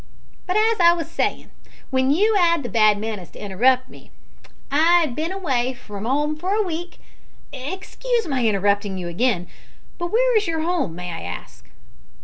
[0.47, 1.51] But, as I was sayin'
[1.91, 4.09] w'en you 'ad the bad manners to interrupt me,
[4.71, 6.97] I 'ad bin away from 'ome for a week"
[7.53, 9.47] "Excuse my interrupting you again,
[9.99, 11.69] but where is your home, may I ask?"